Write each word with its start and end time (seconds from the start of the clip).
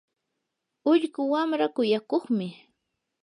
ullqu 0.91 1.21
wamraa 1.31 1.73
kuyakuqmi. 1.75 2.47